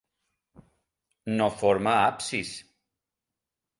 [1.35, 2.55] No forma absis.